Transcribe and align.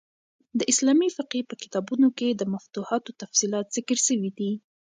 د 0.59 0.61
اسلامي 0.71 1.09
فقهي 1.17 1.41
په 1.49 1.55
کتابو 1.61 1.93
کښي 2.17 2.29
د 2.35 2.41
مفتوحانو 2.53 3.17
تفصیلات 3.21 3.65
ذکر 3.75 3.97
سوي 4.07 4.31
دي. 4.37 4.51